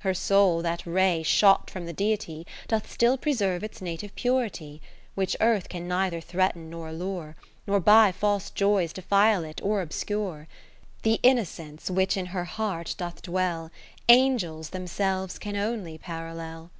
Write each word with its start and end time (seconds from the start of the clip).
Her 0.00 0.12
soul, 0.12 0.60
that 0.62 0.84
ray 0.84 1.22
shot 1.22 1.70
from 1.70 1.86
the 1.86 1.92
Deity, 1.92 2.44
Doth 2.66 2.90
still 2.90 3.16
preserve 3.16 3.62
its 3.62 3.80
native 3.80 4.12
purity; 4.16 4.82
Which 5.14 5.36
earth 5.40 5.68
can 5.68 5.86
neither 5.86 6.20
threaten 6.20 6.68
nor 6.68 6.88
allure, 6.88 7.36
Nor 7.64 7.78
by 7.78 8.10
false 8.10 8.50
joys 8.50 8.92
defile 8.92 9.44
it, 9.44 9.60
or 9.62 9.80
ob 9.80 9.90
scure. 9.92 10.48
The 11.04 11.20
innocence 11.22 11.92
which 11.92 12.16
in 12.16 12.26
her 12.34 12.44
heart 12.44 12.96
doth 12.98 13.22
dwell, 13.22 13.70
Angels 14.08 14.70
themselves 14.70 15.38
can 15.38 15.54
only 15.54 15.96
parallel. 15.96 16.72